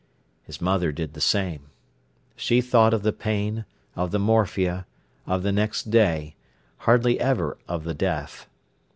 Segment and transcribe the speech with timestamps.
[0.45, 1.59] His mother did the same.
[2.35, 3.65] She thought of the pain,
[3.95, 4.87] of the morphia,
[5.27, 6.33] of the next day;
[6.87, 8.47] hardly ever of the death.